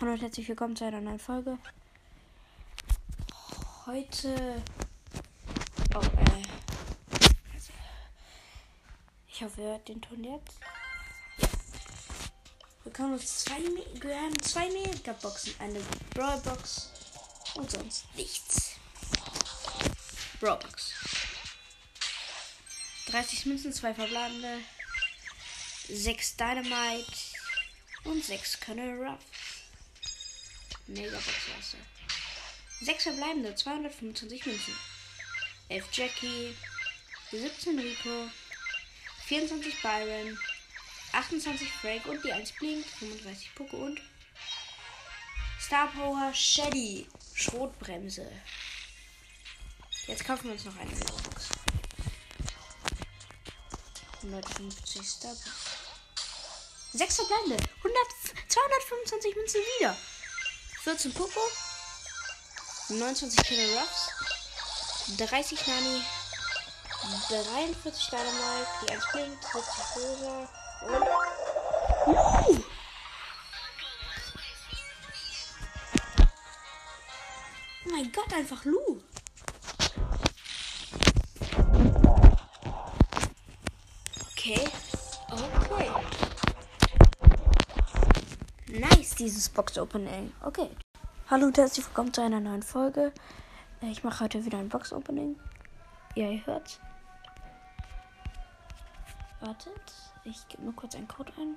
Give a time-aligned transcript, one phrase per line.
[0.00, 1.58] Hallo und herzlich willkommen zu einer neuen Folge.
[3.84, 4.62] Heute.
[5.92, 6.42] Oh, äh.
[9.26, 10.60] Ich hoffe, ihr hört den Ton jetzt.
[12.84, 15.54] Wir können uns zwei, wir haben zwei Mega-Boxen.
[15.58, 15.80] Eine
[16.14, 16.92] Brawl-Box
[17.56, 18.76] und sonst nichts.
[20.38, 20.92] Brawl-Box.
[23.06, 24.60] 30 Münzen, zwei verbleibende,
[25.88, 27.12] 6 Dynamite
[28.04, 29.57] und 6 Colonel Ruff.
[30.88, 31.76] Megabox-Klasse.
[32.80, 34.74] 6 verbleibende, 225 Münzen.
[35.68, 36.56] 11 Jackie,
[37.30, 38.30] 17 Rico,
[39.26, 40.38] 24 Byron,
[41.12, 44.00] 28 Frank und die 1 Blink, 35 Poco und
[45.60, 48.26] Star Power Shady, Schrotbremse.
[50.06, 51.48] Jetzt kaufen wir uns noch eine Megabox.
[54.22, 55.52] 150 Star Power.
[56.94, 57.96] 6 verbleibende, 100,
[58.48, 59.96] 225 Münzen wieder.
[60.84, 61.40] 14 Poco,
[62.88, 64.10] 29 Killer Ruffs,
[65.18, 66.02] 30 Nani,
[67.28, 70.48] 43 Dynamite, die 1 blinkt, 70 Rosa
[70.82, 71.02] und.
[72.06, 72.64] Uh!
[77.84, 79.02] Oh mein Gott, einfach Lu.
[84.32, 84.77] Okay.
[89.18, 90.32] Dieses Box-Opening.
[90.42, 90.70] Okay.
[91.30, 93.12] Hallo und herzlich willkommen zu einer neuen Folge.
[93.82, 95.36] Äh, Ich mache heute wieder ein Box-Opening.
[96.14, 96.80] Ja, ihr hört.
[99.40, 99.72] Wartet,
[100.24, 101.56] ich gebe nur kurz einen Code ein.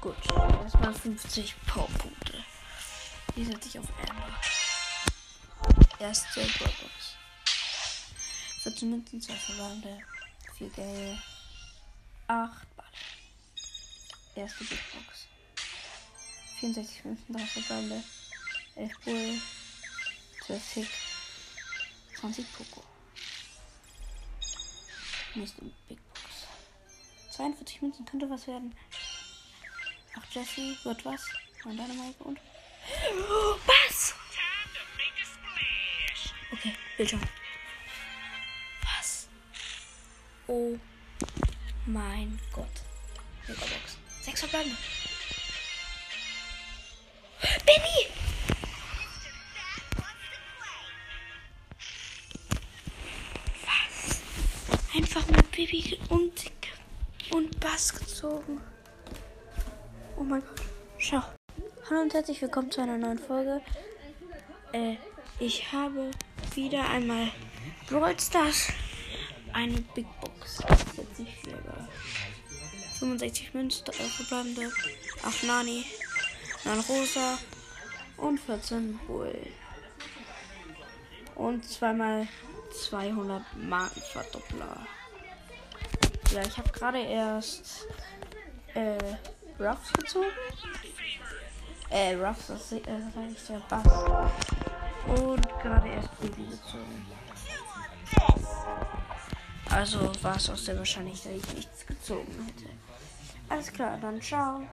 [0.00, 0.14] Gut,
[0.80, 2.25] waren 50 Powerpunkte.
[3.36, 4.40] Die setze ich auf Amber.
[5.98, 7.16] Erste Brawlbox.
[8.62, 10.02] 14 Münzen, 2 Verwandte,
[10.56, 11.18] 4 Geld,
[12.28, 12.86] 8 Ball.
[14.36, 15.26] Erste Big Box.
[16.60, 18.02] 64 Münzen, 3 Verwandte,
[18.74, 19.40] 11 Bull,
[20.46, 20.88] 12 Tick,
[22.18, 22.82] 20 Poco.
[25.34, 26.20] Nächste Big Box.
[27.32, 28.74] 42 Münzen könnte was werden.
[30.16, 31.20] 8 Jesse wird was.
[31.64, 32.40] 9 Dynamite und.
[33.66, 34.14] Was?
[36.52, 37.20] Okay, Bildschirm.
[38.82, 39.28] Was?
[40.46, 40.78] Oh
[41.86, 42.66] mein Gott.
[43.48, 43.98] Megabox.
[44.20, 44.76] Sechs verbleibende.
[47.64, 48.08] Baby!
[53.64, 54.20] Was?
[54.94, 56.52] Einfach mit Baby und,
[57.30, 58.60] und Bass gezogen.
[60.16, 60.62] Oh mein Gott.
[60.98, 61.35] Schau.
[61.88, 63.62] Hallo und herzlich willkommen zu einer neuen Folge.
[64.72, 64.96] Äh,
[65.38, 66.10] ich habe
[66.56, 67.28] wieder einmal
[67.88, 68.72] Brawl Stars
[69.52, 70.58] eine Big Box.
[70.96, 71.86] Jetzt nicht viel, aber
[72.98, 74.72] 65 Münzen, äh, verbleibende,
[75.22, 75.84] 8 Nani,
[76.64, 77.38] 9 Rosa
[78.16, 79.38] und 14 Bull.
[81.36, 82.26] Und zweimal
[82.72, 84.86] 200 Markenverdoppler.
[86.32, 87.86] Ja, ich habe gerade erst
[88.74, 88.98] äh,
[89.60, 90.26] Ruffs gezogen.
[91.90, 94.04] Äh, Ruffs, äh, das ist der Bass.
[95.06, 97.06] Und gerade erst Baby gezogen.
[99.70, 102.70] Also war es auch sehr wahrscheinlich, dass ich nichts gezogen hätte.
[103.48, 104.60] Alles klar, dann ciao.